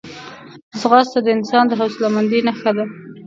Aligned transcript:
ځغاسته 0.79 1.19
د 1.23 1.27
انسان 1.37 1.63
د 1.67 1.71
حوصلهمندۍ 1.79 2.39
نښه 2.47 2.71
ده 2.77 2.85